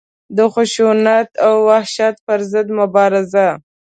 د 0.37 0.39
خشونت 0.53 1.29
او 1.45 1.55
وحشت 1.69 2.15
پر 2.25 2.39
ضد 2.51 2.67
مبارزه. 2.79 3.47